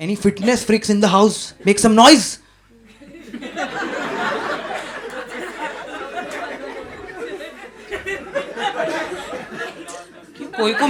Any 0.00 0.16
fitness 0.16 0.64
freaks 0.64 0.90
in 0.90 1.00
the 1.00 1.08
house? 1.08 1.54
Make 1.64 1.78
some 1.78 1.94
noise. 1.94 2.38
कोई 10.60 10.74
को 10.80 10.86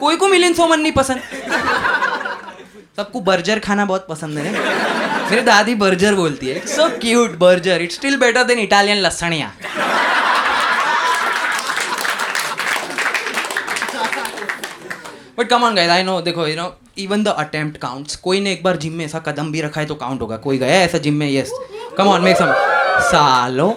कोई 0.00 0.16
को 0.16 0.28
मिलिन 0.28 0.54
सोमन 0.54 0.80
नहीं 0.80 0.92
पसंद 0.92 1.20
सबको 2.96 3.20
बर्जर 3.28 3.58
खाना 3.58 3.84
बहुत 3.84 4.06
पसंद 4.10 4.38
है 4.38 5.03
मेरी 5.30 5.42
दादी 5.42 5.74
बर्जर 5.76 6.14
बोलती 6.14 6.46
है 6.46 6.66
so 6.66 6.88
cute 7.00 7.36
burger. 7.38 7.82
It's 7.82 7.94
still 7.94 8.16
better 8.18 8.42
than 8.44 8.58
Italian 8.58 8.98
lasagna 9.02 9.50
but 15.38 15.48
come 15.48 15.64
on 15.64 15.74
guys 15.74 15.90
I 15.90 16.02
know 16.02 16.20
देखो 16.20 16.46
you 16.46 16.56
know 16.56 16.72
even 16.98 17.22
the 17.24 17.28
attempt 17.28 17.78
counts 17.80 18.16
कोई 18.26 18.40
ने 18.40 18.52
एक 18.52 18.62
बार 18.62 18.76
जिम 18.76 18.92
में 18.92 19.04
ऐसा 19.04 19.18
कदम 19.28 19.50
भी 19.52 19.60
रखा 19.60 19.80
है 19.80 19.86
तो 19.86 19.94
काउंट 19.94 20.20
होगा. 20.20 20.36
कोई 20.38 20.58
गया 20.58 20.80
ऐसा 20.82 20.98
जिम 20.98 21.14
में? 21.14 21.30
Yes 21.30 21.50
come 21.98 22.08
on 22.08 22.22
make 22.22 22.36
some 22.36 22.52
सालो. 23.08 23.68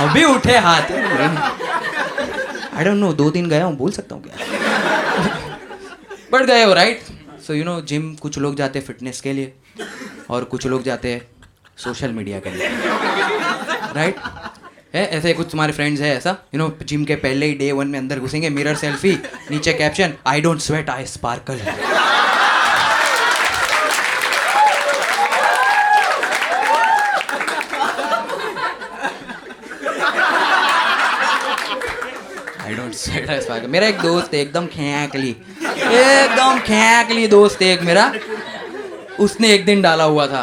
अभी 0.00 0.24
उठे 0.24 0.56
हाथ. 0.58 0.92
आई 2.74 2.84
डोंट 2.84 2.96
नो 2.96 3.12
दो 3.12 3.30
दिन 3.30 3.48
गया 3.48 3.64
हूँ, 3.64 3.76
बोल 3.76 3.90
सकता 3.92 4.14
हूँ 4.14 4.22
क्या? 4.24 4.34
बट 6.32 6.42
गए 6.46 6.64
हो 6.64 6.74
right 6.74 7.02
so 7.46 7.54
you 7.54 7.64
know 7.64 7.80
gym 7.90 8.14
कुछ 8.16 8.38
लोग 8.38 8.54
जाते 8.56 8.78
हैं 8.78 8.86
फिटनेस 8.86 9.20
के 9.20 9.32
लिए 9.32 9.52
और 10.30 10.44
कुछ 10.44 10.66
लोग 10.66 10.82
जाते 10.82 11.12
हैं 11.12 11.20
सोशल 11.84 12.12
मीडिया 12.12 12.38
के 12.40 12.50
लिए। 12.50 12.68
राइट 13.96 14.16
है? 14.94 15.04
ऐसे 15.08 15.32
कुछ 15.34 15.50
तुम्हारे 15.50 15.72
फ्रेंड्स 15.72 16.00
है 16.00 16.16
ऐसा? 16.16 16.36
यू 16.54 16.58
नो 16.58 16.70
जिम 16.82 17.04
के 17.04 17.14
पहले 17.16 17.46
ही 17.46 17.54
डे 17.54 17.70
वन 17.72 17.88
में 17.88 17.98
अंदर 17.98 18.18
घुसेंगे 18.20 18.50
मिरर 18.50 18.76
सेल्फी 18.76 19.12
नीचे 19.50 19.72
caption 19.72 20.14
I 20.26 20.40
don't 20.40 20.60
sweat 20.60 20.90
I 20.90 21.06
sparkle 21.06 21.60
I 32.60 32.74
don't 32.74 33.30
I 33.30 33.40
sparkle 33.40 33.66
मेरा 33.68 33.86
एक 33.86 33.98
दोस्त 34.00 34.34
है, 34.34 34.40
एकदम 34.40 34.66
खैकली। 34.66 35.36
एकदम 35.72 36.58
खेक 36.60 36.92
खैकली 37.02 37.26
दोस्त 37.28 37.62
एक 37.62 37.82
मेरा। 37.82 38.12
उसने 39.20 39.52
एक 39.54 39.64
दिन 39.64 39.82
डाला 39.82 40.04
हुआ 40.04 40.26
था। 40.26 40.42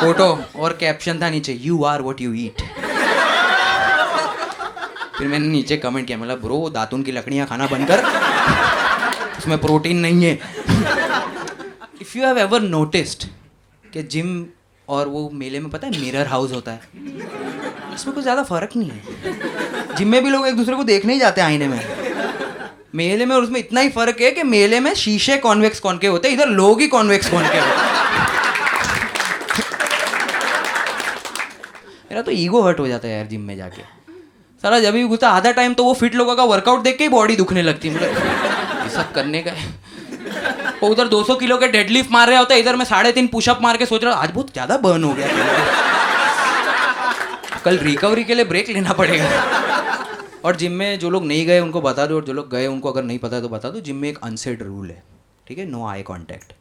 फ़ोटो 0.00 0.26
और 0.56 0.72
कैप्शन 0.80 1.20
था 1.22 1.30
नीचे 1.30 1.52
you 1.62 1.82
are 1.84 2.02
what 2.02 2.20
you 2.20 2.32
eat 2.36 2.62
फिर 5.18 5.28
मैंने 5.28 5.46
नीचे 5.48 5.76
कमेंट 5.76 6.06
किया 6.06 6.18
मतलब 6.18 6.40
ब्रो 6.42 6.68
दातुन 6.70 7.02
की 7.02 7.12
लकड़ियाँ 7.12 7.46
खाना 7.46 7.66
बंद 7.66 7.86
कर 7.88 8.02
उसमें 9.38 9.58
प्रोटीन 9.58 9.98
नहीं 9.98 10.24
है. 10.24 10.32
If 12.02 12.18
you 12.18 12.24
have 12.24 12.38
ever 12.38 12.60
noticed 12.62 13.24
कि 13.84 14.02
जिम 14.04 14.44
और 14.88 15.08
वो 15.08 15.28
मेले 15.34 15.60
में 15.60 15.70
पता 15.70 15.86
है 15.86 16.00
मिरर 16.00 16.26
हाउस 16.26 16.52
होता 16.52 16.72
है, 16.72 16.80
इसमें 17.94 18.14
कुछ 18.14 18.22
ज़्यादा 18.22 18.42
फ़र्क 18.44 18.70
नहीं 18.76 18.90
है। 18.90 19.96
जिम 19.96 20.08
में 20.08 20.22
भी 20.24 20.30
लोग 20.30 20.46
एक 20.46 20.56
दूसरे 20.56 20.76
को 20.76 20.84
देखने 20.84 21.12
ही 21.12 21.18
जाते 21.20 21.40
हैं 21.40 21.48
आईने 21.48 21.68
में। 21.68 21.80
मेले 22.94 23.26
में 23.26 23.34
और 23.36 23.42
उसमें 23.42 23.58
इतना 23.60 23.80
ही 23.80 23.88
फ़र्क 23.90 24.20
है 24.20 24.30
कि 24.30 24.42
मेले 24.44 24.78
में 24.80 24.92
शीशे 24.94 25.36
कॉन्वेक्स 25.38 25.80
कौन 25.80 25.98
के 25.98 26.06
होते 26.06 26.28
हैं? 26.28 26.34
इधर 26.34 26.48
लोग 26.50 26.80
ही 26.80 26.86
कॉन्वेक्स 26.88 27.30
कौन 27.30 27.42
के 27.42 27.58
होते 27.58 27.90
मेरा 32.10 32.22
तो 32.22 32.30
ईगो 32.32 32.60
हर्ट 32.62 32.80
हो 32.80 32.86
जाता 32.88 33.08
है 33.08 33.14
यार 33.14 33.26
जिम 33.26 33.40
में 33.40 33.56
जाके। 33.56 33.82
सारा 34.64 34.80
जब 34.80 34.92
भी 34.92 35.04
घुसा 35.06 35.28
आधा 35.30 35.50
टाइम 35.52 35.74
तो 35.74 35.84
वो 35.84 35.94
फिट 35.94 36.14
लोगों 36.14 36.34
का 36.36 36.44
वर्कआउट 36.44 36.82
देख 36.82 36.98
के 36.98 37.04
ही 37.04 37.10
बॉडी 37.10 37.36
दुखने 37.36 37.62
लगती 37.62 37.88
है। 37.88 37.94
मतलब 37.94 38.82
ये 38.82 38.90
सब 38.96 39.12
करने 39.12 39.42
का 39.42 39.50
है। 39.52 39.66
वो 40.82 40.88
उधर 40.88 41.08
200 41.08 41.38
किलो 41.40 41.56
के 41.56 41.68
डेडलिफ्ट 41.68 42.10
मार 42.12 42.28
रहे 42.28 42.36
होते 42.36 42.56
इधर 42.58 42.76
मैं 42.76 42.84
साढ़े 42.84 43.12
तीन 43.12 43.26
पुशअप 43.28 43.58
मार 43.62 43.76
के 43.76 43.86
सोच 43.86 44.04
रहा 44.04 44.14
हूँ, 44.14 44.22
आज 44.22 44.30
बहुत 44.30 44.52
ज़्यादा 44.52 44.76
बर्न 44.78 45.04
हो 45.04 45.12
गया। 45.14 45.28
कल 47.64 47.78
रिकवरी 47.80 48.24
के 48.24 48.34
लिए 48.34 48.44
ब्रेक 48.44 48.68
लेना 48.70 48.92
पड़ेगा। 48.92 49.26
और 50.44 50.56
जिम 50.56 50.72
में 50.72 50.98
जो 50.98 51.10
लोग 51.10 51.24
नहीं 51.26 51.46
गए 51.46 51.58
उनको 51.60 51.80
बता 51.80 52.06
दो, 52.06 52.16
और 52.16 52.24
जो 52.24 52.32
लोग 52.32 52.50
गए 52.50 52.66
उनको 52.66 52.90
अगर 52.92 53.02
नहीं 53.02 53.18
पता 53.18 53.40
तो 53.40 53.48
बता 53.48 53.70
दो। 53.70 53.80
जिम 53.80 53.96
में 53.96 54.08
एक 54.08 54.18
अनसेड 54.22 54.62
रूल 54.62 54.88
है, 54.88 55.02
ठीक 55.46 55.58
है? 55.58 55.66
नो 55.66 55.86
आई 55.86 56.02
कॉन्टैक्ट 56.02 56.52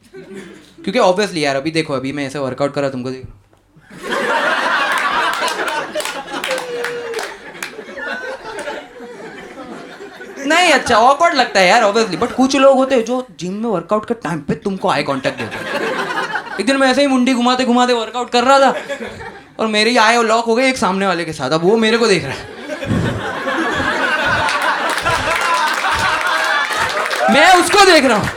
क्योंकि 0.84 1.00
ऑब्वियसली 1.00 1.44
यार, 1.46 1.56
अभी 1.56 1.72
देखो, 1.72 1.94
अभी 1.94 2.12
मैं 2.14 2.26
ऐसे 2.28 2.40
वर्कआउट 2.40 2.74
करा 2.74 2.90
तुमको 2.90 3.12
देखो। 3.12 3.40
नहीं 10.48 10.72
अच्छा 10.72 10.96
ऑकवर्ड 10.98 11.36
लगता 11.36 11.60
है 11.60 11.68
यार 11.68 11.84
ऑब्वियसली 11.84 12.18
बट 12.18 12.32
कुछ 12.36 12.56
लोग 12.56 12.78
होते 12.78 12.96
हैं 12.96 13.04
जो 13.06 13.26
जिम 13.40 13.54
में 13.54 13.70
वर्कआउट 13.70 14.08
के 14.08 14.14
टाइम 14.14 14.40
पे 14.42 14.56
तुमको 14.64 14.90
आई 14.90 15.04
कांटेक्ट 15.04 15.38
देते 15.40 15.56
हैं। 15.56 16.60
एक 16.60 16.66
दिन 16.66 16.78
मैं 16.78 16.88
ऐसे 16.88 17.02
ही 17.02 17.08
मुंडी 17.08 17.34
घुमाते 17.34 17.66
घुमाते 17.66 17.94
वर्कआउट 17.94 18.30
कर 18.30 18.44
रहा 18.44 18.60
था, 18.60 18.74
और 19.60 19.68
मेरी 19.68 19.96
आय 19.98 20.22
लॉक 20.24 20.46
हो 20.46 20.56
गई 20.56 20.70
एक 20.70 20.78
सामने 20.78 21.08
वाले 21.08 21.26
के 21.26 21.34
साथ। 21.34 21.52
अब 21.52 21.62
वो 21.64 21.78
मेरे 21.78 21.98
को 21.98 22.08
देख 22.08 22.24
रहा 22.24 22.34
है। 22.34 22.61
मैं 27.32 27.54
उसको 27.56 27.86
देख 27.86 28.06
रहा 28.06 28.18
हूँ। 28.18 28.30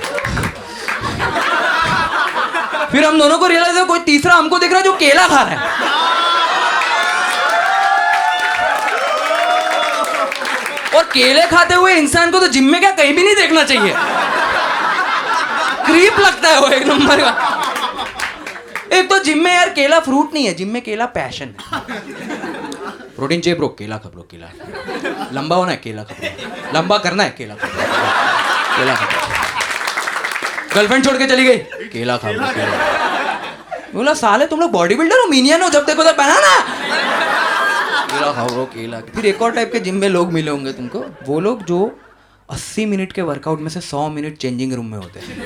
फिर 2.90 3.04
हम 3.04 3.18
दोनों 3.18 3.38
को 3.38 3.46
रियलाइज़ 3.46 3.78
है 3.78 3.84
कोई 3.84 3.98
तीसरा 4.00 4.34
हमको 4.34 4.58
देख 4.58 4.70
रहा 4.70 4.78
है 4.78 4.84
जो 4.84 4.92
केला 4.96 5.26
खा 5.28 5.42
रहा 5.42 5.54
है। 5.54 5.58
और 10.96 11.04
केले 11.04 11.46
खाते 11.46 11.74
हुए 11.74 11.94
इंसान 11.94 12.30
को 12.30 12.40
तो 12.40 12.48
जिम 12.48 12.70
में 12.72 12.80
क्या 12.80 12.90
कहीं 12.92 13.14
भी 13.14 13.22
नहीं 13.22 13.34
देखना 13.36 13.64
चाहिए। 13.64 13.94
क्रीप 15.86 16.18
लगता 16.18 16.48
है 16.48 16.60
वो 16.60 16.68
एक 16.68 16.86
नंबर 16.86 17.22
का। 17.22 17.32
एक 18.92 19.08
तो 19.10 19.18
जिम 19.18 19.38
में 19.44 19.52
यार 19.54 19.68
केला 19.70 19.98
फ्रूट 20.00 20.34
नहीं 20.34 20.46
है 20.46 20.54
जिम 20.54 20.68
में 20.68 20.82
केला 20.82 21.06
पैशन 21.16 21.44
है। 21.44 21.80
प्रोटीन 23.16 23.40
चाहिए 23.40 23.56
ब्रो 23.58 23.68
केला 23.78 23.96
खा 23.96 24.08
ब्रो 24.08 24.22
केला। 24.30 24.46
लंबा 25.32 25.56
होना 25.56 25.70
है, 25.70 25.76
केला 25.76 26.02
खा 26.02 26.14
लंबा 26.74 26.98
करना 26.98 27.22
है, 27.22 27.30
केला 27.38 27.54
खा. 27.54 27.68
केला 28.76 28.94
खा। 28.94 29.06
गर्लफ्रेंड 30.74 31.04
छोड़ 31.04 31.16
के 31.16 31.26
चली 31.26 31.44
गई। 31.46 31.58
केला 31.88 32.16
खा। 32.16 32.32
बोला 33.94 34.14
साले 34.14 34.46
तुम 34.46 34.60
लोग 34.60 34.70
बॉडी 34.70 34.94
बिल्डर 34.94 35.18
हो 35.18 35.26
मीनियन 35.28 35.62
हो 35.62 35.68
जब 35.70 35.84
देखो 35.86 36.04
तब 36.04 36.16
बनाना 36.16 36.54
केला 38.06 38.32
खाओ 38.32 38.48
ब्रो 38.48 38.64
केला। 38.74 39.00
फिर 39.14 39.26
एक 39.26 39.42
और 39.42 39.52
टाइप 39.52 39.72
के 39.72 39.80
जिम 39.80 39.96
में 39.96 40.08
लोग 40.08 40.32
मिले 40.32 40.50
होंगे 40.50 40.72
तुमको। 40.72 41.04
वो 41.28 41.40
लोग 41.40 41.62
जो 41.64 41.78
80 42.48 42.86
मिनट 42.86 43.12
के 43.12 43.22
वर्कआउट 43.22 43.60
में 43.60 43.68
से 43.70 43.80
100 43.80 44.08
मिनट 44.08 44.36
चेंजिंग 44.36 44.72
रूम 44.72 44.86
में 44.86 44.98
होते 44.98 45.20
हैं। 45.20 45.36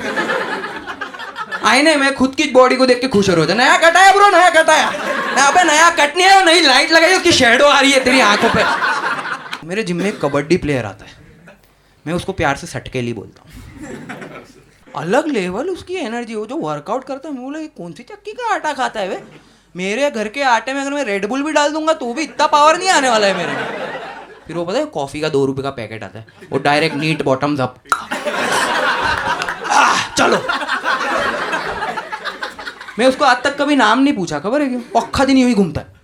आईने 1.65 1.95
में 1.95 2.13
खुद 2.15 2.35
की 2.35 2.43
बॉडी 2.51 2.75
को 2.75 2.85
देख 2.85 2.99
के 3.01 3.07
खुश 3.07 3.29
हो 3.29 3.33
रहे 3.35 3.41
होते 3.41 3.53
नया 3.53 3.77
कटाया 3.77 4.11
ब्रो 4.11 4.29
नया 4.29 4.49
कटाया 4.49 4.87
अबे 5.47 5.63
नया 5.63 5.89
कट 5.99 6.17
नहीं 6.17 6.27
है 6.27 6.45
नई 6.45 6.61
लाइट 6.61 6.91
लगाई 6.91 7.15
उसकी 7.15 7.31
शेडो 7.31 7.65
आ 7.65 7.79
रही 7.79 7.91
है 7.91 8.03
तेरी 8.03 8.19
आँखों 8.19 8.49
पे। 8.49 8.63
मेरे 9.67 9.83
जिम 9.83 9.97
में 9.97 10.11
कबड्डी 10.19 10.57
प्लेयर 10.57 10.85
आता 10.85 11.05
है। 11.05 11.17
मैं 12.09 12.15
उसको 12.15 12.33
प्यार 12.33 12.55
से 12.57 12.67
सटकेली 12.67 13.11
बोलता 13.13 13.41
हूँ। 13.41 13.49
अलग 14.95 15.27
लेवल 15.27 15.67
उसकी 15.69 15.95
एनर्जी 15.95 16.33
हो 16.33 16.45
जो 16.45 16.55
वर्कआउट 16.57 17.03
करता 17.03 17.27
है 17.29 17.33
मैं 17.33 17.43
बोला 17.43 17.59
ये 17.59 17.67
कौन 17.77 17.91
सी 17.93 18.03
चक्की 18.03 18.31
का 18.31 18.53
आटा 18.53 18.71
खाता 18.73 18.99
है 18.99 19.09
वे? 19.09 19.21
मेरे 19.75 20.09
घर 20.11 20.27
के 20.27 20.41
आटे 20.43 20.73
में 20.73 20.81
अगर 20.81 20.93
मैं 20.93 21.03
रेडबुल 21.05 21.43
भी 21.43 21.51
डाल 21.53 21.73
दूँगा 21.73 21.93
तो 21.93 22.13
भी 22.13 22.23
इतना 22.23 22.47
पावर 22.47 22.77
नहीं 22.77 22.89
आने 22.89 23.09
वाला 23.09 23.27
है 23.27 23.37
मेरे 23.37 23.51
में। 23.51 23.61
फिर 24.47 24.57
वो 24.57 24.65
पता 24.65 24.79
है 24.79 24.85
कॉफ़ी 24.87 25.21
का 25.21 25.29
दो 25.29 25.45
रुपए 25.45 25.61
का 25.61 25.69
पैकेट 25.71 26.03
आता 26.03 26.19
है, 26.19 26.25
वो 26.51 26.59
डायरेक्ट 26.59 26.95
नीट 26.95 27.21
बॉटम्स 27.23 27.59
अप 27.59 27.75
चलो। 30.17 30.41
मैं 32.99 33.07
उसको 33.07 33.25
आज 33.25 33.43
तक 33.43 33.57
कभी 33.57 33.75
नाम 33.75 33.99
नहीं 33.99 34.13
पूछा, 34.13 34.39
खबर 34.39 34.61
है 34.61 34.67
क्यों? 34.69 34.81
पक्का 34.93 35.25
दिन 35.25 35.37
यूँ 35.37 35.49
ही 35.49 35.55
घूमता 35.55 35.81
है। 35.81 35.98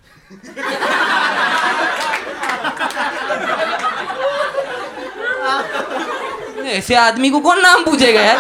ऐसे 6.68 6.96
आदमी 6.96 7.30
को 7.30 7.40
कौन 7.40 7.62
नाम 7.62 7.84
पूछेगा 7.86 8.22
यार? 8.22 8.38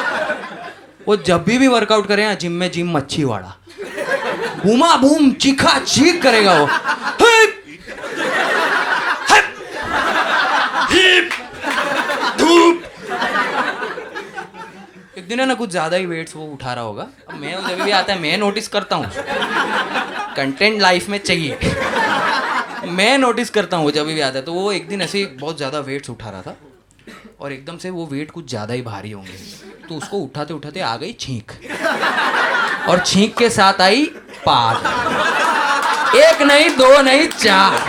वो 1.08 1.16
जब 1.18 1.44
भी 1.44 1.58
भी 1.58 1.68
वर्कआउट 1.68 2.08
करे 2.08 2.36
जिम 2.36 2.52
में 2.52 2.70
जिम 2.72 2.92
मच्छी 2.92 3.24
वाड़ा 3.24 3.56
घूमा 4.58 4.96
बूम 4.98 5.32
चीखा 5.34 5.78
चीख 5.80 6.22
करेगा 6.24 6.54
वो। 6.54 6.68
धूप! 12.38 12.84
एक 15.18 15.28
दिन 15.28 15.40
है 15.40 15.46
ना, 15.46 15.54
कुछ 15.54 15.70
ज़्यादा 15.70 15.98
ही 15.98 16.06
वेट्स 16.06 16.36
वो 16.36 16.46
उठा 16.46 16.74
रहा 16.74 16.84
होगा। 16.84 17.08
अब 17.30 17.36
मैं 17.36 17.54
जब 17.68 17.84
भी 17.84 17.92
आता 17.92 18.14
है, 18.14 18.20
मैं 18.20 18.38
नोटिस 18.38 18.68
करता 18.68 18.96
हूँ। 18.96 19.06
कंटेंट 20.36 20.82
लाइफ 20.82 21.10
में 21.10 21.18
चाहिए। 21.20 21.58
मैं 22.88 23.18
नोटिस 23.18 23.50
करता 23.50 23.78
हूँ 23.78 23.92
जब 23.92 24.06
भी 24.08 24.20
आता 24.22 24.38
है 24.40 24.46
तो 24.46 24.54
वो 24.54 24.72
एक 24.72 24.88
दिन 24.88 25.02
ऐसे 25.02 25.24
बहुत 25.40 25.58
ज़्यादा 25.58 25.80
वेट्स 25.82 26.10
उठा 26.10 26.30
रहा 26.30 26.42
था। 26.42 26.56
और 27.40 27.52
एकदम 27.52 27.78
से 27.78 27.90
वो 27.90 28.06
वेट 28.06 28.32
कुछ 28.32 28.48
ज़्यादा 28.50 28.74
ही 28.74 28.82
भारी 28.82 29.12
होंगे। 29.12 29.38
तो 29.90 29.96
उसको 29.96 30.18
उठाते 30.18 30.54
उठाते 30.54 30.80
आ 30.80 30.96
गई 30.98 31.12
छींक। 31.20 31.52
और 32.90 33.00
छींक 33.06 33.38
के 33.38 33.50
साथ 33.50 33.82
आई 33.82 34.06
पाद। 34.46 34.76
एक 36.16 36.42
नहीं, 36.42 36.70
दो 36.78 37.02
नहीं, 37.02 37.28
चार। 37.30 37.80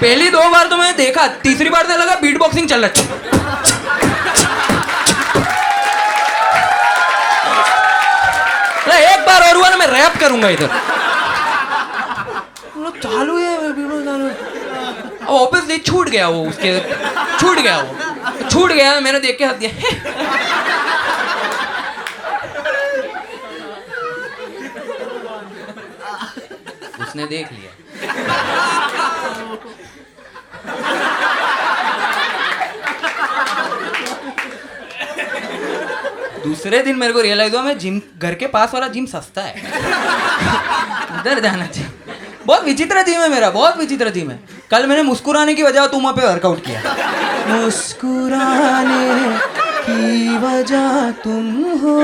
पहली 0.00 0.28
दो 0.30 0.48
बार 0.50 0.66
तो 0.68 0.76
मैंने 0.76 0.92
देखा, 0.96 1.26
तीसरी 1.42 1.70
बार 1.70 1.86
से 1.86 1.96
लगा 1.96 2.14
बीट 2.14 2.38
बॉक्सिंग 2.38 2.68
चल 2.68 2.84
रहा 2.84 2.90
है। 2.90 3.06
एक 9.04 9.26
बार 9.26 9.42
और 9.42 9.56
हुआ 9.56 9.68
ना, 9.68 9.76
मैं 9.76 9.86
रैप 9.88 10.16
करूँगा 10.20 10.48
इधर। 10.48 10.68
चालू 13.02 13.36
है। 13.38 13.56
अब 15.28 15.78
छूट 15.86 16.08
गया 16.08 16.28
वो, 16.28 16.42
उसके 16.44 16.78
छूट 17.38 17.58
गया 17.58 17.78
वो। 17.78 18.07
छूट 18.50 18.72
गया 18.72 19.00
मैंने 19.00 19.20
देख 19.20 19.38
के 19.38 19.44
हंस 19.44 19.56
दिया। 19.56 19.70
उसने 27.00 27.26
देख 27.26 27.52
लिया। 27.52 27.72
दूसरे 36.44 36.82
दिन 36.82 36.96
मेरे 36.96 37.12
को 37.12 37.20
रियलाइज़ 37.20 37.54
हुआ, 37.54 37.62
मैं 37.62 37.78
जिम 37.78 38.00
घर 38.18 38.34
के 38.34 38.46
पास 38.46 38.74
वाला 38.74 38.88
जिम 38.88 39.06
सस्ता 39.06 39.42
है। 39.42 39.54
उधर 41.20 41.40
जाना 41.40 41.66
चाहिए। 41.66 41.90
बहुत 42.46 42.64
विचित्र 42.64 43.02
जिम 43.02 43.20
है 43.20 43.28
मेरा, 43.28 43.50
बहुत 43.50 43.76
विचित्र 43.78 44.10
जिम 44.10 44.30
है। 44.30 44.38
कल 44.70 44.86
मैंने 44.86 45.02
मुस्कुराने 45.02 45.54
की 45.54 45.62
वजह 45.62 45.86
तुम 45.86 46.02
वहाँ 46.02 46.14
पे 46.14 46.26
वर्कआउट 46.26 46.64
किया। 46.66 46.80
मुस्कुराने 47.48 49.06
की 49.80 50.36
वजह 50.38 51.10
तुम 51.24 51.46
हो। 51.82 51.96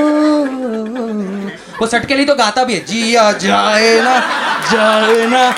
वो 1.79 1.87
सट 1.87 2.05
के 2.05 2.15
लिए 2.15 2.25
तो 2.25 2.35
गाता 2.35 2.63
भी 2.63 2.73
है, 2.73 2.85
जिया 2.85 3.31
जाए 3.39 3.99
ना 4.01 4.19
जाए 4.71 5.25
ना 5.27 5.49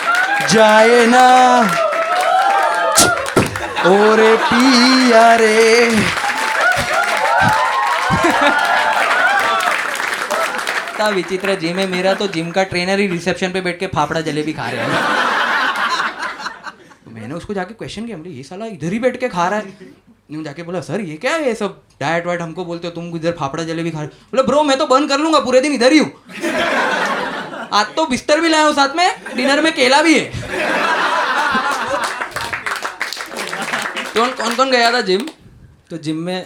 जाए 0.48 1.06
ना। 1.06 1.26
ओरे 3.88 4.36
पिया 4.46 5.34
रे। 5.36 6.16
विचित्र 11.08 11.54
जिम 11.56 11.78
है 11.80 11.86
मेरा 11.88 12.14
तो 12.14 12.28
जिम 12.28 12.50
का 12.52 12.64
ट्रेनर 12.64 13.00
ही 13.00 13.08
रिसेप्शन 13.08 13.52
पे 13.52 13.62
बैठ 13.62 13.78
के 13.80 13.88
फाफड़ा 13.88 14.22
जलेबी 14.22 14.54
खा 14.54 14.70
रहे 14.70 14.82
हैं। 14.84 15.27
उसको 17.38 17.54
जाके 17.54 17.74
क्वेश्चन 17.74 18.06
किया 18.06 18.18
बोले 18.18 18.30
ये 18.32 18.44
साला 18.44 18.66
इधर 18.68 18.94
ही 18.94 19.00
बैठ 19.00 19.20
के 19.20 19.30
खा 19.30 19.48
रहा 19.48 19.60
है। 19.60 19.96
यूँ 20.32 20.44
जाके 20.44 20.64
बोला, 20.64 20.82
सर, 20.82 21.02
ये 21.02 21.16
क्या 21.18 21.34
है 21.34 21.46
ये 21.48 21.54
सब? 21.56 21.82
डाइट 22.02 22.26
वाइट 22.28 22.42
हमको 22.42 22.66
बोलते 22.66 22.88
हो, 22.88 22.94
तुम 22.94 23.16
इधर 23.16 23.32
फाफड़ा 23.40 23.64
जलेबी 23.64 23.92
खा 23.92 24.00
रहे 24.00 24.08
बोले, 24.08 24.44
ब्रो, 24.44 24.64
मैं 24.64 24.78
तो 24.78 24.88
बंद 24.88 25.10
कर 25.10 25.20
लूँगा, 25.20 25.40
पूरे 25.40 25.62
दिन 25.62 25.74
इधर 25.74 25.92
ही 25.92 26.00
हूँ। 26.00 26.12
आज 27.74 27.96
तो 27.96 28.06
बिस्तर 28.08 28.42
भी 28.42 28.50
लाया 28.50 28.66
हूँ 28.66 28.74
साथ 28.74 28.96
में 28.96 29.36
डिनर 29.36 29.62
में 29.62 29.72
केला 29.76 30.02
भी 30.02 30.20
है। 30.20 30.32
कौन 34.14 34.32
कौन 34.34 34.56
कौन 34.56 34.72
गया 34.72 34.92
था 34.92 35.02
जिम 35.02 35.28
तो 35.90 35.98
जिम 36.00 36.18
में 36.18 36.46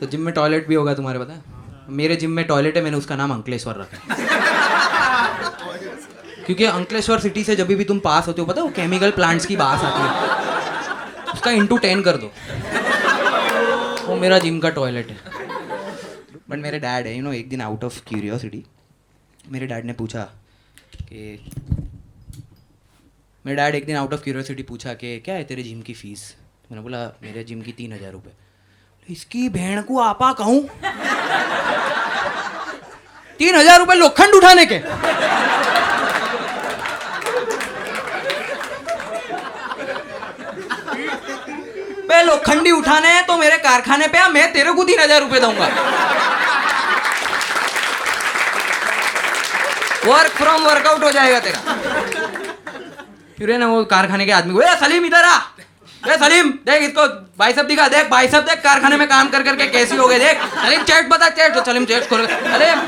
तो 0.00 0.06
जिम 0.06 0.20
में 0.20 0.32
टॉयलेट 0.34 0.68
भी 0.68 0.74
होगा 0.74 0.94
तुम्हारे, 0.94 1.18
पता 1.18 1.32
है? 1.32 1.42
मेरे 1.90 2.16
जिम 2.16 2.30
में 2.30 2.44
टॉयलेट 2.46 2.76
है, 2.76 2.82
मैंने 2.82 2.96
उसका 2.96 3.16
नाम 3.16 3.32
अंकलेश्वर 3.32 3.74
रखा 3.74 4.14
क्योंकि 6.46 6.64
अंकलेश्वर 6.66 7.20
सिटी 7.20 7.44
से 7.44 7.56
जब 7.56 7.66
भी 7.68 7.84
तुम 7.84 7.98
पास 8.00 8.26
होते 8.26 8.40
हो, 8.40 8.46
पता 8.46 8.60
है 8.60 8.66
वो 8.66 8.72
केमिकल 8.72 9.10
प्लांट्स 9.12 9.46
की 9.46 9.56
बास 9.56 9.84
आती 9.84 10.02
है। 10.02 11.32
उसका 11.34 11.50
इंटू 11.52 11.76
टेन 11.78 12.02
कर 12.02 12.16
दो। 12.16 12.30
वो 14.06 14.16
मेरा 14.16 14.38
जिम 14.38 14.58
का 14.60 14.70
टॉयलेट 14.70 15.10
है। 15.10 15.16
बट 16.50 16.58
मेरे 16.58 16.78
डैड 16.78 17.06
है 17.06 17.16
यू 17.16 17.22
नो 17.22 17.32
एक 17.32 17.48
दिन 17.48 17.60
आउट 17.62 17.84
ऑफ़ 17.84 18.00
क्यूरियोसिटी 18.08 18.64
मेरे 19.48 19.66
डैड 19.66 19.84
ने 19.84 19.92
पूछा 19.92 20.22
कि, 20.94 21.38
मेरे 23.44 23.56
डैड 23.56 23.74
एक 23.74 23.86
दिन 23.86 23.96
आउट 23.96 24.12
ऑफ़ 24.14 24.22
क्यूरियोसिटी 24.22 24.62
पूछा 24.64 24.94
कि, 24.94 25.18
क्या 25.20 25.34
है 25.34 25.44
तेरे 25.44 25.62
जिम 25.62 25.80
की 25.82 25.94
फ़ीस 25.94 26.34
मैंने 26.70 26.82
बोला, 26.82 26.98
मेरे 27.22 27.44
जिम 27.44 27.60
की 27.62 27.72
तीन 27.72 27.92
हज़ार 27.92 28.12
रुपये 28.12 28.32
इसकी 29.08 29.48
बहन 29.50 29.82
को 29.82 29.98
आपा 30.00 30.32
कहूँ? 30.32 30.60
तीन 33.40 33.56
हज़ार 33.56 33.78
रुपये 33.78 33.96
लोखंड 33.96 34.34
उठाने 34.34 34.66
के। 34.66 34.78
बे 42.02 42.22
लोखंडी 42.22 42.70
उठाने 42.72 43.08
हैं 43.08 43.24
तो 43.26 43.36
मेरे 43.38 43.56
कारखाने 43.60 44.06
पे 44.08 44.18
आ, 44.18 44.28
मैं 44.28 44.52
तेरे 44.52 44.72
को 44.72 44.84
तीन 44.84 45.00
हज़ार 45.00 45.20
रुपये 45.20 45.40
दूँगा। 45.40 45.66
वर्क 50.06 50.32
फ्रॉम 50.32 50.62
वर्कआउट 50.64 51.02
हो 51.04 51.10
जाएगा 51.12 51.40
तेरा। 51.40 51.60
फिर 53.38 53.56
ना 53.58 53.66
वो 53.68 53.84
कारखाने 53.86 54.26
के 54.26 54.32
आदमी 54.32 54.54
को 54.54 54.60
सलीम 54.78 55.04
इधर 55.06 55.24
आ। 55.24 55.36
ए, 56.02 56.16
सलीम, 56.18 56.48
देख 56.66 56.82
इसको 56.82 57.06
बाइसेप 57.38 57.66
दिखा, 57.66 57.86
देख 57.88 58.08
बाइसेप 58.10 58.42
देख 58.44 58.62
कारखाने 58.62 58.96
में 58.96 59.06
काम 59.08 59.28
कर, 59.30 59.42
करके 59.42 59.66
कैसी 59.68 59.96
हो 59.96 60.06
गई 60.08 60.18
देख। 60.18 60.40
सलीम 60.54 60.82
चेस्ट 60.82 61.08
बता, 61.08 61.28
चैट, 61.30 61.58
सलीम, 61.66 61.84
चैट 61.84 62.08
खोल। 62.08 62.26
सलीम 62.26 62.80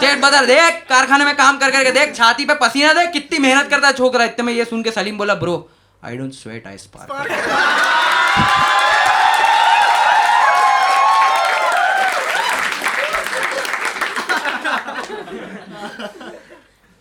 चैट 0.00 0.20
बता, 0.20 0.40
देख 0.44 0.82
कारखाने 0.88 1.24
में 1.24 1.34
काम 1.36 1.58
कर, 1.58 1.70
करके 1.70 1.90
देख, 1.92 2.14
छाती 2.16 2.44
पे 2.44 2.54
पसीना 2.56 2.92
देख, 2.94 3.12
कितनी 3.12 3.38
मेहनत 3.38 3.70
करता 3.70 3.86
है 3.86 3.92
छोकरा 3.94 4.24
इतने 4.24 4.44
में 4.44 4.52
ये 4.52 4.64
सुन 4.64 4.82
के 4.82 4.90
सलीम 4.92 5.18
बोला 5.18 5.34
bro 5.36 5.56
I 6.02 6.16
don't 6.16 6.32
sweat 6.34 6.66
I 6.66 6.76
spark 6.78 7.10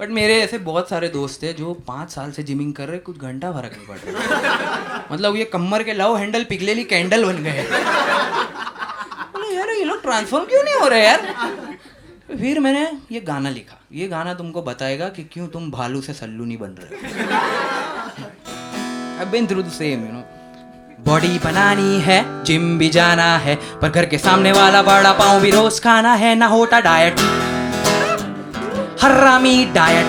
but 0.06 0.12
मेरे 0.14 0.34
ऐसे 0.42 0.58
बहुत 0.58 0.90
सारे 0.90 1.08
दोस्त 1.10 1.44
हैं 1.44 1.56
जो 1.56 1.74
पाँच 1.88 2.10
साल 2.12 2.32
से 2.32 2.44
जिमिंग 2.44 2.74
कर 2.74 2.88
रहे 2.88 2.98
कुछ 3.06 3.18
घंटा 3.18 3.52
फ़र्क 3.52 3.72
नहीं 3.78 3.86
पड़ 3.88 3.98
रहा। 3.98 5.00
मतलब 5.12 5.36
ये 5.36 5.46
कमर 5.54 5.84
के 5.84 5.94
लव 5.94 6.18
हैंडल 6.18 6.44
पिघलेली 6.44 6.84
कैंडल 6.84 7.26
बन 7.26 7.38
गए। 7.44 7.64
यार 9.54 9.70
ये 9.70 9.84
लोग 9.84 10.02
ट्रांसफॉर्म 10.02 10.46
क्यों 10.46 10.64
नहीं 10.64 10.76
हो 10.76 10.88
रहे 10.88 11.06
यार? 11.06 11.22
फिर 12.32 12.60
मैंने 12.60 12.84
ये 13.12 13.22
गाना 13.22 13.50
लिखा। 13.50 13.80
ये 13.94 14.08
गाना 14.08 14.34
तुमको 14.34 14.62
बताएगा 14.62 15.08
कि 15.10 15.24
क्यों 15.34 15.48
तुम 15.48 15.72
भालू 15.72 16.02
से 16.02 16.14
सल्लू 16.14 16.46
नहीं 16.46 16.58
बन 16.58 16.76
रहे। 16.80 16.90
I've 19.18 19.34
been 19.34 19.50
through 19.50 19.66
the 19.70 19.76
same, 19.80 20.06
you 20.08 20.14
know. 20.14 20.24
Body 21.08 21.40
बनानी 21.40 22.00
है 22.02 22.20
जिम 22.44 22.78
भी 22.78 22.90
जाना 22.90 23.38
है 23.38 23.56
पर 23.82 23.90
घर 23.90 24.06
के 24.06 24.18
सामने 24.18 24.52
वाला 24.52 24.82
बड़ा 24.84 25.14
पाँव 25.14 25.42
भी 25.42 25.52
रोज 25.52 25.80
खाना 25.80 26.14
है 26.14 26.36
ना 26.36 26.48
होता 26.48 26.80
डाइट 26.82 27.20
हरामी 29.02 29.66
डाइट 29.66 30.08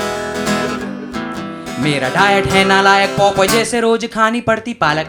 मेरा 1.79 2.09
डाइट 2.09 2.47
है 2.47 2.65
नालायक 2.65 3.11
पॉपो 3.11 3.45
जैसे 3.45 3.81
रोज 3.81 4.05
खानी 4.13 4.41
पड़ती 4.41 4.75
पालक। 4.75 5.07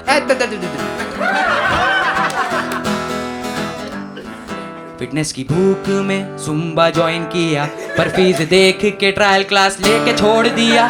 फिटनेस 5.00 5.32
की 5.32 5.44
भूख 5.44 5.88
में 6.06 6.38
सुम्बा 6.38 6.90
ज्वाइन 6.90 7.24
किया, 7.26 7.66
पर 7.98 8.10
फ़ीस 8.10 8.42
देख 8.50 8.80
के 9.00 9.12
ट्रायल 9.12 9.44
क्लास 9.44 9.78
लेके 9.82 10.18
छोड़ 10.18 10.48
दिया। 10.48 10.86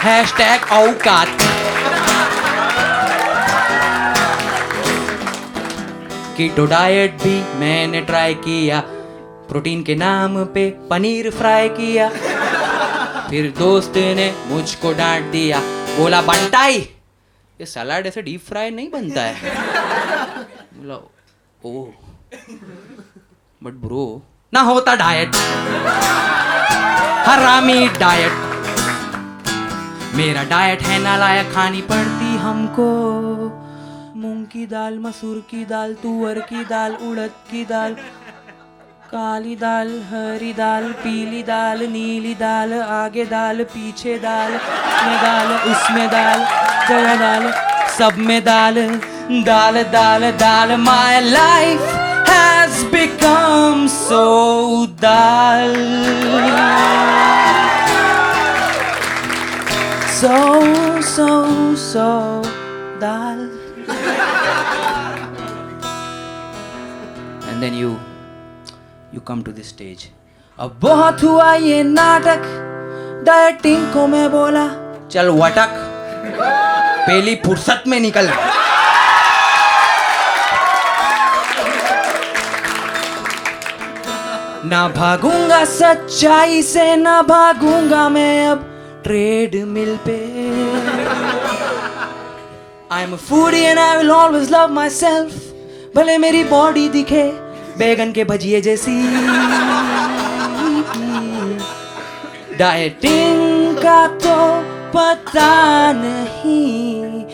हैशटैग 0.00 0.72
औकात। 0.72 1.28
कीटो 6.36 6.66
डाइट 6.66 7.22
भी 7.22 7.36
मैंने 7.58 8.00
ट्राई 8.00 8.34
किया 8.34 8.82
प्रोटीन 9.54 9.82
के 9.82 9.94
नाम 9.94 10.44
पे 10.44 10.62
पनीर 10.90 11.30
फ्राई 11.30 11.68
किया। 11.68 12.08
फिर 13.28 13.50
दोस्त 13.58 13.96
ने 14.16 14.24
मुझको 14.46 14.92
डांट 14.92 15.24
दिया। 15.32 15.60
बोला, 15.96 16.20
बंटाई, 16.22 16.78
ये 17.58 17.66
सलाड 17.66 18.06
ऐसे 18.06 18.22
डीप 18.22 18.40
फ्राई 18.40 18.70
नहीं 18.70 18.90
बनता 18.90 19.22
है? 19.22 19.34
बोला, 20.74 20.94
ओ 21.64 21.84
बट 23.62 23.74
ब्रो 23.84 24.06
ना 24.52 24.60
होता 24.60 24.94
डाइट 24.94 25.36
हरामी 27.28 27.86
डाइट 28.00 28.32
मेरा 30.14 30.44
डाइट 30.44 30.82
है 30.82 30.98
नालायक, 31.02 31.52
खानी 31.54 31.82
पड़ती 31.82 32.36
हमको। 32.38 32.88
मूंग 34.16 34.44
की 34.46 34.66
दाल, 34.66 34.98
मसूर 34.98 35.38
की 35.50 35.64
दाल, 35.64 35.94
तुअर 35.94 36.40
की 36.40 36.64
दाल, 36.64 36.92
उड़द 37.02 37.40
की 37.50 37.64
दाल 37.64 37.96
काली 39.10 39.54
दाल, 39.56 39.88
हरी 40.10 40.52
दाल, 40.52 40.84
पीली 41.00 41.42
दाल, 41.48 41.82
नीली 41.90 42.34
दाल, 42.34 42.72
आगे 42.82 43.24
दाल, 43.32 43.62
पीछे 43.72 44.14
दाल, 44.18 44.52
में 44.52 45.18
दाल, 45.22 45.52
उसमें 45.72 46.08
दाल 46.10 46.40
जगह 46.88 47.16
दाल, 47.20 47.50
सब 47.98 48.18
में 48.28 48.40
दाल 48.44 48.76
दाल 49.48 49.82
दाल 49.92 50.30
दाल। 50.40 50.76
My 50.80 51.20
life 51.20 51.80
has 52.28 52.84
become 52.94 53.86
so 53.98 54.24
dal 55.04 55.72
so 60.16 60.36
so 61.06 61.26
so 61.80 62.04
dal 63.00 63.40
and 67.50 67.62
then 67.62 67.74
you 67.74 67.92
you 69.14 69.20
come 69.20 69.42
to 69.44 69.52
this 69.56 69.68
stage. 69.72 70.02
अब 70.58 70.78
बहुत 70.80 71.22
हुआ 71.22 71.52
ये 71.54 71.82
नाटक। 71.82 72.42
डाइटिंग 73.26 73.92
को 73.92 74.06
मैं 74.06 74.30
बोला, 74.30 74.66
चल 75.10 75.28
वटक। 75.40 75.76
पहली 77.06 77.34
फुर्सत 77.44 77.84
में 77.88 77.98
निकल। 78.00 78.28
ना 84.68 84.88
भागूँगा 84.88 85.64
सच्चाई 85.64 86.62
से, 86.62 86.94
ना 86.96 87.20
भागूँगा 87.22 88.08
मैं 88.08 88.46
अब 88.48 88.64
ट्रेड 89.04 89.54
मिल 89.68 89.96
पे। 90.06 90.18
I 92.92 93.02
am 93.02 93.16
foodie 93.28 93.60
and 93.60 93.78
I 93.78 93.96
will 93.96 94.10
always 94.10 94.52
love 94.52 94.72
myself 94.90 95.96
भले 95.96 96.16
मेरी 96.18 96.44
बॉडी 96.44 96.88
दिखे 96.88 97.24
बैगन 97.78 98.12
के 98.12 98.24
भजिए 98.24 98.60
जैसी। 98.60 98.96
डाइटिंग 102.58 103.76
का 103.76 104.06
तो 104.24 104.36
पता 104.90 105.52
नहीं 105.92 107.24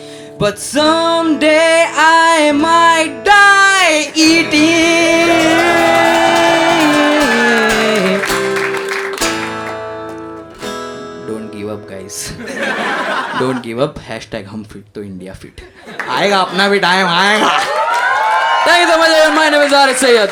but 0.41 0.55
some 0.57 1.35
day 1.39 1.57
I 2.03 2.51
may 2.51 3.07
die 3.27 4.05
don't 11.27 11.51
give 11.53 11.69
up 11.71 11.85
guys 13.99 14.31
tag 14.31 14.45
हम 14.47 14.63
फिट 14.63 14.85
तो 14.95 15.03
इंडिया 15.03 15.33
फिट 15.33 15.61
आएगा 16.09 16.39
अपना 16.39 16.67
भी 16.69 16.79
टाइम 16.79 17.07
आएगा। 17.07 17.49
Thank 18.63 18.85
you 18.85 18.93
so 18.93 18.97
much. 18.99 19.09
everyone. 19.09 19.35
My 19.35 19.49
name 19.49 19.61
is 19.61 19.73
Aris 19.73 19.97
Sayyed. 19.97 20.29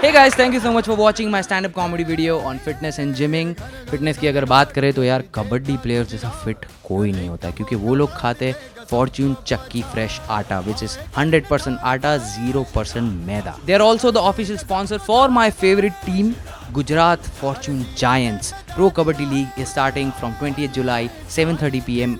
Hey 0.00 0.12
guys, 0.12 0.34
thank 0.34 0.54
you 0.54 0.60
so 0.60 0.72
much 0.72 0.86
for 0.86 0.94
watching 0.94 1.30
my 1.30 1.42
stand-up 1.42 1.74
comedy 1.74 2.04
video 2.04 2.38
on 2.38 2.58
fitness 2.58 2.98
and 2.98 3.14
gymming. 3.14 3.54
Fitness 3.90 4.18
की 4.18 4.26
अगर 4.26 4.44
बात 4.54 4.72
करें 4.72 4.92
तो 4.92 5.04
यार 5.04 5.24
कबड्डी 5.34 5.76
प्लेयर 5.82 6.04
जैसा 6.12 6.30
फिट 6.44 6.64
कोई 6.84 7.12
नहीं 7.12 7.28
होता 7.28 7.50
क्योंकि 7.50 7.76
वो 7.84 7.94
लोग 7.94 8.16
खाते 8.16 8.54
Fortune 8.90 9.34
chakki 9.46 9.82
fresh 9.92 10.20
atta 10.30 10.58
which 10.66 10.82
is 10.82 10.96
100% 11.18 11.78
atta 11.92 12.16
0% 12.26 13.10
maida 13.26 13.54
they 13.66 13.72
are 13.74 13.80
also 13.80 14.12
the 14.12 14.16
official 14.30 14.58
sponsor 14.58 14.98
for 15.06 15.30
my 15.38 15.50
favourite 15.60 15.92
team 16.06 16.32
Gujarat 16.74 17.28
Fortune 17.40 17.84
Giants 17.98 18.52
pro 18.74 18.90
kabaddi 18.96 19.26
league 19.34 19.60
is 19.60 19.68
starting 19.68 20.12
from 20.20 20.32
20 20.42 20.72
July 20.76 21.08
7:30 21.36 21.80
PM 21.86 22.16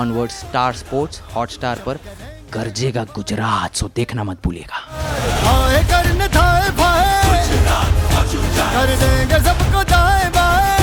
onward 0.00 0.30
Star 0.30 0.72
Sports 0.82 1.20
Hotstar 1.34 1.82
पर 1.86 1.98
गरजेगा 2.54 3.04
गुजरात 3.14 3.74
सो 3.76 3.90
देखना 3.96 4.24
मत 4.24 4.42
भूलिएगा। 4.44 4.78
कर 8.74 8.90
देंगे 9.00 9.38
सबको 9.44 9.82
बाएँ 10.36 10.74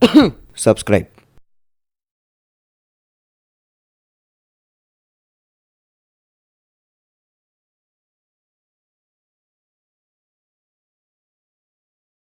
subscribe. 0.66 1.19